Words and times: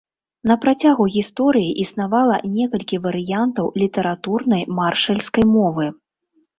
На 0.51 0.55
працягу 0.61 1.03
гісторыі 1.15 1.67
існавала 1.83 2.41
некалькі 2.57 3.01
варыянтаў 3.05 3.73
літаратурнай 3.85 4.69
маршальскай 4.85 5.43
мовы. 5.57 5.85